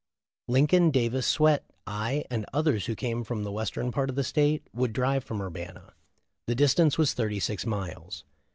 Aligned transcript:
Lincoln, 0.47 0.89
Davis, 0.89 1.27
Swett, 1.27 1.63
I, 1.85 2.25
and 2.31 2.43
others 2.51 2.87
who 2.87 2.95
came 2.95 3.23
from 3.23 3.43
the 3.43 3.51
western 3.51 3.91
part 3.91 4.09
of 4.09 4.15
the 4.15 4.23
state 4.23 4.63
would 4.73 4.93
drive 4.93 5.23
from 5.23 5.39
Urbana. 5.43 5.93
The 6.47 6.55
distance 6.55 6.97
was 6.97 7.13
thirty 7.13 7.39
six 7.39 7.67
miles. 7.67 8.23